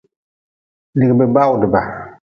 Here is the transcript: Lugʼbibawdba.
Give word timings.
Lugʼbibawdba. 0.97 1.79